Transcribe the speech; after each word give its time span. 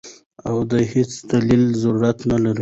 او 0.47 0.55
د 0.71 0.73
هېڅ 0.91 1.11
دليل 1.29 1.63
ضرورت 1.81 2.17
نۀ 2.29 2.37
لري- 2.43 2.59